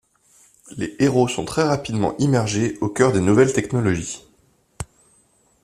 [0.77, 4.25] Les héros sont très rapidement immergés aux cœurs des nouvelles technologies.